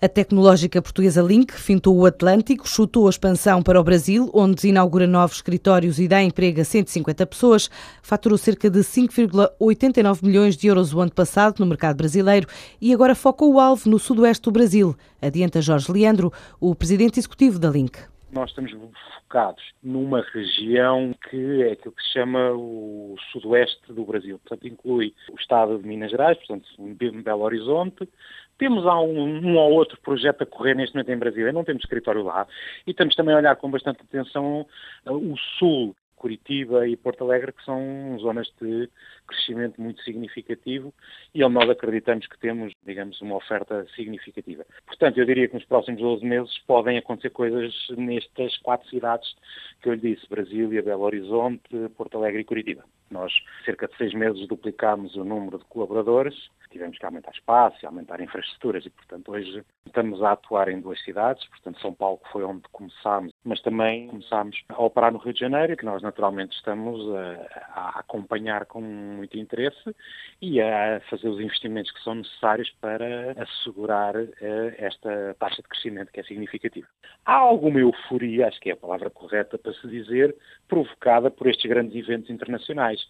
A 0.00 0.08
tecnológica 0.08 0.80
portuguesa 0.80 1.20
Link 1.20 1.52
fintou 1.52 1.96
o 1.96 2.06
Atlântico, 2.06 2.68
chutou 2.68 3.08
a 3.08 3.10
expansão 3.10 3.60
para 3.60 3.80
o 3.80 3.82
Brasil, 3.82 4.30
onde 4.32 4.68
inaugura 4.68 5.08
novos 5.08 5.38
escritórios 5.38 5.98
e 5.98 6.06
dá 6.06 6.22
emprego 6.22 6.60
a 6.60 6.64
150 6.64 7.26
pessoas, 7.26 7.68
faturou 8.00 8.38
cerca 8.38 8.70
de 8.70 8.78
5,89 8.78 10.22
milhões 10.22 10.56
de 10.56 10.68
euros 10.68 10.94
o 10.94 11.00
ano 11.00 11.10
passado 11.10 11.58
no 11.58 11.66
mercado 11.66 11.96
brasileiro 11.96 12.46
e 12.80 12.94
agora 12.94 13.16
foca 13.16 13.44
o 13.44 13.58
alvo 13.58 13.90
no 13.90 13.98
sudoeste 13.98 14.44
do 14.44 14.52
Brasil, 14.52 14.96
adianta 15.20 15.60
Jorge 15.60 15.90
Leandro, 15.90 16.32
o 16.60 16.76
presidente 16.76 17.18
executivo 17.18 17.58
da 17.58 17.68
Link. 17.68 17.98
Nós 18.30 18.50
estamos 18.50 18.70
focados 19.22 19.62
numa 19.82 20.20
região 20.20 21.14
que 21.30 21.62
é 21.62 21.72
aquilo 21.72 21.94
que 21.94 22.02
se 22.02 22.12
chama 22.12 22.52
o 22.52 23.16
sudoeste 23.32 23.92
do 23.92 24.04
Brasil. 24.04 24.38
Portanto, 24.38 24.68
inclui 24.68 25.14
o 25.30 25.36
estado 25.36 25.78
de 25.78 25.86
Minas 25.86 26.10
Gerais, 26.10 26.36
portanto, 26.38 26.68
Belo 27.22 27.42
Horizonte, 27.42 28.08
temos 28.58 28.84
um, 28.84 28.90
um, 28.90 29.56
ou 29.56 29.72
outro 29.72 29.98
projeto 30.00 30.42
a 30.42 30.46
correr 30.46 30.74
neste 30.74 30.94
momento 30.94 31.10
em 31.10 31.18
Brasília, 31.18 31.52
não 31.52 31.64
temos 31.64 31.82
escritório 31.82 32.22
lá, 32.22 32.46
e 32.86 32.90
estamos 32.90 33.14
também 33.14 33.34
a 33.34 33.38
olhar 33.38 33.56
com 33.56 33.70
bastante 33.70 34.02
atenção 34.02 34.66
uh, 35.06 35.12
o 35.12 35.36
sul, 35.58 35.94
Curitiba 36.18 36.86
e 36.86 36.96
Porto 36.96 37.22
Alegre, 37.22 37.52
que 37.52 37.64
são 37.64 38.18
zonas 38.18 38.48
de 38.60 38.90
crescimento 39.26 39.80
muito 39.80 40.02
significativo 40.02 40.92
e 41.32 41.44
onde 41.44 41.54
nós 41.54 41.70
acreditamos 41.70 42.26
que 42.26 42.38
temos, 42.38 42.72
digamos, 42.88 43.20
uma 43.20 43.36
oferta 43.36 43.86
significativa. 43.94 44.64
Portanto, 44.86 45.18
eu 45.18 45.26
diria 45.26 45.46
que 45.46 45.54
nos 45.54 45.64
próximos 45.64 46.00
12 46.00 46.24
meses 46.24 46.58
podem 46.66 46.98
acontecer 46.98 47.30
coisas 47.30 47.72
nestas 47.96 48.56
quatro 48.58 48.88
cidades 48.88 49.28
que 49.82 49.88
eu 49.88 49.94
lhe 49.94 50.14
disse, 50.14 50.28
Brasília, 50.28 50.82
Belo 50.82 51.04
Horizonte, 51.04 51.88
Porto 51.96 52.16
Alegre 52.18 52.40
e 52.40 52.44
Curitiba. 52.44 52.84
Nós, 53.10 53.32
cerca 53.64 53.88
de 53.88 53.96
seis 53.96 54.12
meses, 54.12 54.46
duplicámos 54.48 55.16
o 55.16 55.24
número 55.24 55.58
de 55.58 55.64
colaboradores, 55.64 56.34
tivemos 56.70 56.98
que 56.98 57.06
aumentar 57.06 57.32
espaço, 57.32 57.86
aumentar 57.86 58.20
infraestruturas 58.20 58.84
e, 58.84 58.90
portanto, 58.90 59.32
hoje 59.32 59.64
estamos 59.86 60.22
a 60.22 60.32
atuar 60.32 60.68
em 60.68 60.80
duas 60.80 61.02
cidades, 61.02 61.46
portanto, 61.48 61.80
São 61.80 61.94
Paulo 61.94 62.20
foi 62.30 62.44
onde 62.44 62.62
começámos, 62.70 63.32
mas 63.44 63.60
também 63.62 64.08
começámos 64.08 64.62
a 64.68 64.82
operar 64.82 65.12
no 65.12 65.18
Rio 65.18 65.32
de 65.32 65.40
Janeiro, 65.40 65.76
que 65.76 65.84
nós 65.84 66.02
naturalmente 66.02 66.54
estamos 66.56 67.00
a, 67.14 67.70
a 67.74 67.98
acompanhar 68.00 68.66
com 68.66 68.80
muito 68.80 69.38
interesse 69.38 69.94
e 70.40 70.60
a 70.60 71.00
fazer 71.08 71.28
os 71.28 71.40
investimentos 71.40 71.90
que 71.90 72.02
são 72.02 72.14
necessários 72.14 72.70
para 72.80 73.32
assegurar 73.42 74.16
uh, 74.16 74.28
esta 74.78 75.34
taxa 75.38 75.62
de 75.62 75.68
crescimento 75.68 76.12
que 76.12 76.20
é 76.20 76.22
significativa. 76.24 76.86
Há 77.24 77.34
alguma 77.34 77.80
euforia, 77.80 78.48
acho 78.48 78.60
que 78.60 78.70
é 78.70 78.72
a 78.72 78.76
palavra 78.76 79.10
correta 79.10 79.58
para 79.58 79.72
se 79.72 79.88
dizer, 79.88 80.34
provocada 80.66 81.30
por 81.30 81.46
estes 81.48 81.68
grandes 81.68 81.96
eventos 81.96 82.30
internacionais. 82.30 83.00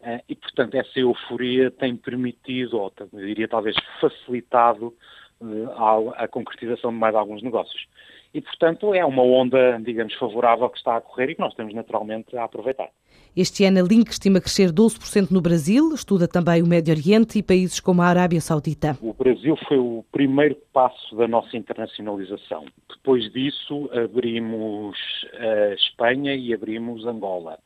Uh, 0.00 0.22
e, 0.28 0.34
portanto, 0.34 0.74
essa 0.74 0.98
euforia 0.98 1.70
tem 1.70 1.96
permitido, 1.96 2.78
ou 2.78 2.92
eu 2.98 3.18
diria 3.20 3.48
talvez 3.48 3.76
facilitado, 4.00 4.94
uh, 5.40 6.12
a 6.16 6.28
concretização 6.28 6.90
de 6.90 6.98
mais 6.98 7.14
alguns 7.14 7.42
negócios. 7.42 7.86
E, 8.32 8.40
portanto, 8.40 8.92
é 8.94 9.04
uma 9.04 9.22
onda, 9.22 9.78
digamos, 9.82 10.14
favorável 10.14 10.68
que 10.68 10.78
está 10.78 10.96
a 10.96 11.00
correr 11.00 11.30
e 11.30 11.34
que 11.34 11.40
nós 11.40 11.54
temos 11.54 11.74
naturalmente 11.74 12.36
a 12.36 12.44
aproveitar. 12.44 12.90
Este 13.36 13.64
ano 13.64 13.80
a 13.80 13.82
Link 13.82 14.08
estima 14.10 14.40
crescer 14.40 14.70
12% 14.70 15.30
no 15.30 15.40
Brasil, 15.40 15.94
estuda 15.94 16.26
também 16.26 16.62
o 16.62 16.66
Médio 16.66 16.94
Oriente 16.94 17.38
e 17.38 17.42
países 17.42 17.80
como 17.80 18.02
a 18.02 18.06
Arábia 18.06 18.40
Saudita. 18.40 18.98
O 19.00 19.12
Brasil 19.12 19.56
foi 19.68 19.78
o 19.78 20.04
primeiro 20.10 20.56
passo 20.72 21.16
da 21.16 21.28
nossa 21.28 21.56
internacionalização. 21.56 22.64
Depois 22.88 23.32
disso 23.32 23.88
abrimos 23.92 24.96
a 25.34 25.74
Espanha 25.74 26.34
e 26.34 26.52
abrimos 26.52 27.06
Angola. 27.06 27.58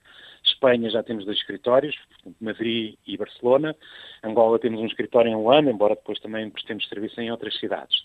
Espanha 0.45 0.91
já 0.91 1.03
temos 1.03 1.25
dois 1.25 1.39
escritórios, 1.39 1.97
Madrid 2.41 2.97
e 3.07 3.17
Barcelona. 3.17 3.75
Angola 4.23 4.59
temos 4.59 4.81
um 4.81 4.87
escritório 4.87 5.31
em 5.31 5.37
Luanda, 5.37 5.71
embora 5.71 5.95
depois 5.95 6.21
também 6.21 6.51
prestemos 6.51 6.89
serviço 6.89 7.21
em 7.21 7.31
outras 7.31 7.59
cidades. 7.59 8.05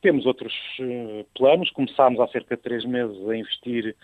Temos 0.00 0.26
outros 0.26 0.54
uh, 0.80 1.24
planos. 1.34 1.70
Começámos 1.70 2.20
há 2.20 2.28
cerca 2.28 2.56
de 2.56 2.62
três 2.62 2.84
meses 2.84 3.16
a 3.28 3.36
investir 3.36 3.96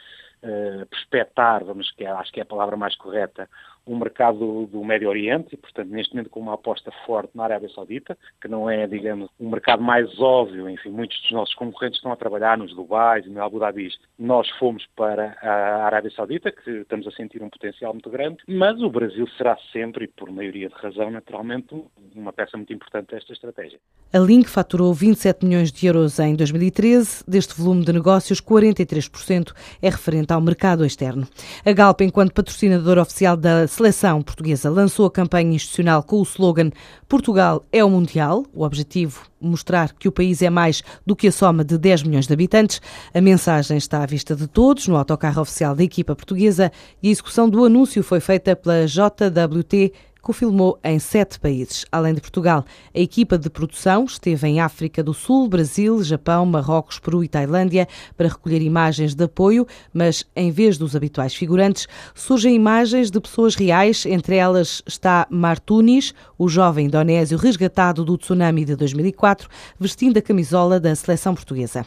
uh, 0.43 0.87
prospectar, 0.87 1.65
vamos, 1.65 1.91
que 1.93 2.05
é, 2.05 2.09
acho 2.09 2.33
que 2.33 2.41
é 2.41 2.43
a 2.43 2.47
palavra 2.47 2.77
mais 2.77 2.97
correta, 2.97 3.49
o 3.87 3.97
mercado 3.97 4.67
do 4.67 4.85
Médio 4.85 5.09
Oriente 5.09 5.55
e, 5.55 5.57
portanto, 5.57 5.89
neste 5.89 6.15
momento 6.15 6.31
com 6.31 6.41
uma 6.41 6.55
aposta 6.55 6.91
forte 7.07 7.31
na 7.35 7.45
Arábia 7.45 7.69
Saudita, 7.75 8.17
que 8.41 8.49
não 8.49 8.69
é, 8.69 8.87
digamos, 8.87 9.29
um 9.39 9.51
mercado 9.51 9.83
mais 9.83 10.19
óbvio. 10.19 10.69
Enfim, 10.69 10.91
muitos 10.91 11.21
dos 11.23 11.33
nossos 11.33 11.55
concorrentes 11.55 11.99
estão 11.99 12.13
a 12.13 12.17
trabalhar 12.17 12.57
nos 12.57 12.75
Dubai 12.75 13.23
e 13.25 13.29
no 13.29 13.43
Abu 13.43 13.59
Dhabi. 13.59 13.91
Nós 14.19 14.49
fomos 14.59 14.87
para 14.97 15.37
a 15.43 15.85
Arábia 15.87 16.11
Saudita, 16.15 16.51
que 16.51 16.71
estamos 16.71 17.07
a 17.07 17.11
sentir 17.11 17.43
um 17.43 17.51
potencial 17.51 17.93
muito 17.93 18.09
grande, 18.09 18.39
mas 18.49 18.81
o 18.81 18.89
Brasil 18.89 19.27
será 19.37 19.57
sempre, 19.73 20.05
e 20.05 20.09
por 20.09 20.31
maioria 20.31 20.69
de 20.69 20.75
razão, 20.75 21.11
naturalmente, 21.11 21.75
uma 22.15 22.33
peça 22.33 22.57
muito 22.57 22.73
importante 22.73 23.11
desta 23.11 23.33
estratégia. 23.33 23.79
A 24.13 24.19
Link 24.19 24.49
faturou 24.49 24.93
27 24.95 25.45
milhões 25.45 25.73
de 25.73 25.87
euros 25.87 26.19
em 26.19 26.35
2013. 26.35 27.25
Deste 27.27 27.55
volume 27.61 27.85
de 27.85 27.93
negócios, 27.93 28.41
43% 28.41 29.53
é 29.83 29.91
referente 29.91 30.33
ao 30.33 30.41
mercado 30.41 30.85
externo. 30.85 31.27
A 31.65 31.73
Galp, 31.73 32.01
enquanto 32.01 32.33
patrocinador 32.33 32.99
oficial 32.99 33.37
da 33.37 33.67
seleção 33.75 34.23
portuguesa 34.23 34.71
lançou 34.71 35.05
a 35.05 35.11
campanha 35.11 35.57
institucional 35.57 36.03
com 36.03 36.21
o 36.21 36.23
slogan 36.23 36.71
Portugal 37.09 37.67
é 37.73 37.85
o 37.85 37.91
Mundial. 37.91 38.45
O 38.55 38.65
objetivo, 38.65 39.27
mostrar 39.41 39.93
que 39.93 40.07
o 40.07 40.13
país 40.13 40.43
é 40.43 40.49
mais 40.49 40.83
do 41.05 41.17
que 41.17 41.27
a 41.27 41.33
soma 41.33 41.65
de 41.65 41.77
10 41.77 42.05
milhões 42.05 42.27
de 42.27 42.33
habitantes. 42.33 42.81
A 43.13 43.21
mensagem 43.21 43.77
está 43.77 44.03
à 44.03 44.07
vista 44.07 44.37
de 44.37 44.47
todos 44.47 44.87
no 44.87 44.97
autocarro 44.97 45.43
oficial 45.43 45.75
da 45.75 45.83
equipa 45.83 46.15
portuguesa 46.15 46.71
e 47.03 47.09
a 47.09 47.11
execução 47.11 47.49
do 47.49 47.65
anúncio 47.65 48.03
foi 48.05 48.21
feita 48.21 48.55
pela 48.55 48.87
JWT 48.87 49.93
que 50.25 50.33
filmou 50.33 50.79
em 50.83 50.99
sete 50.99 51.39
países. 51.39 51.85
Além 51.93 52.15
de 52.15 52.21
Portugal, 52.21 52.65
a 52.95 52.99
equipa 52.99 53.37
de 53.37 53.51
produção 53.51 54.05
esteve 54.05 54.47
em 54.49 54.59
África 54.59 55.03
do 55.03 55.13
Sul, 55.13 55.47
Brasil, 55.47 56.03
Japão, 56.03 56.47
Marrocos, 56.47 56.99
Peru 56.99 57.23
e 57.23 57.29
Tailândia 57.29 57.87
para 58.17 58.29
recolher 58.29 58.63
imagens 58.63 59.15
de 59.15 59.25
apoio, 59.25 59.67
mas 59.93 60.25
em 60.35 60.51
vez 60.51 60.79
dos 60.79 60.97
habituais 60.97 61.35
figurantes, 61.35 61.87
surgem 62.15 62.55
imagens 62.55 63.11
de 63.11 63.21
pessoas 63.21 63.55
reais, 63.55 64.07
entre 64.07 64.37
elas 64.37 64.83
está 64.87 65.27
Martunis, 65.29 66.15
o 66.39 66.49
jovem 66.49 66.87
indonésio 66.87 67.37
resgatado 67.37 68.03
do 68.03 68.17
tsunami 68.17 68.65
de 68.65 68.75
2004, 68.75 69.49
vestindo 69.79 70.17
a 70.17 70.23
camisola 70.23 70.81
da 70.81 70.95
seleção 70.95 71.35
portuguesa. 71.35 71.85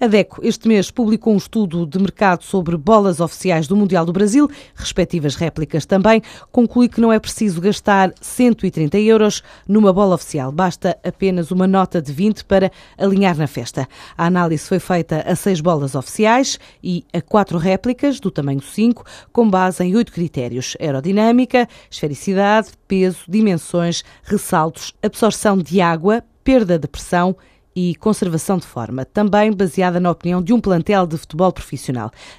A 0.00 0.06
DECO 0.06 0.40
este 0.44 0.68
mês 0.68 0.90
publicou 0.90 1.34
um 1.34 1.38
estudo 1.38 1.84
de 1.84 1.98
mercado 1.98 2.44
sobre 2.44 2.76
bolas 2.76 3.18
oficiais 3.18 3.66
do 3.66 3.74
Mundial 3.74 4.06
do 4.06 4.12
Brasil, 4.12 4.48
respectivas 4.76 5.34
réplicas 5.34 5.84
também, 5.84 6.22
conclui 6.52 6.88
que 6.88 7.00
não 7.00 7.12
é 7.12 7.18
preciso 7.18 7.60
gastar 7.60 7.79
gastar 7.80 8.12
130 8.20 8.98
euros 8.98 9.42
numa 9.66 9.92
bola 9.92 10.14
oficial. 10.14 10.52
Basta 10.52 10.98
apenas 11.02 11.50
uma 11.50 11.66
nota 11.66 12.00
de 12.00 12.12
20 12.12 12.44
para 12.44 12.70
alinhar 12.98 13.36
na 13.36 13.46
festa. 13.46 13.88
A 14.16 14.26
análise 14.26 14.64
foi 14.64 14.78
feita 14.78 15.22
a 15.26 15.34
seis 15.34 15.60
bolas 15.60 15.94
oficiais 15.94 16.58
e 16.84 17.04
a 17.12 17.22
quatro 17.22 17.56
réplicas 17.56 18.20
do 18.20 18.30
tamanho 18.30 18.60
5, 18.60 19.04
com 19.32 19.48
base 19.48 19.82
em 19.82 19.96
oito 19.96 20.12
critérios: 20.12 20.76
aerodinâmica, 20.78 21.66
esfericidade, 21.90 22.70
peso, 22.86 23.20
dimensões, 23.26 24.04
ressaltos, 24.22 24.92
absorção 25.02 25.56
de 25.56 25.80
água, 25.80 26.22
perda 26.44 26.78
de 26.78 26.86
pressão 26.86 27.34
e 27.74 27.94
conservação 27.94 28.58
de 28.58 28.66
forma, 28.66 29.04
também 29.04 29.52
baseada 29.52 30.00
na 30.00 30.10
opinião 30.10 30.42
de 30.42 30.52
um 30.52 30.60
plantel 30.60 31.06
de 31.06 31.16
futebol 31.16 31.52
profissional. 31.52 32.10